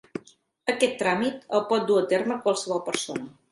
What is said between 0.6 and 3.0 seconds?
Aquest tràmit el pot dur a terme qualsevol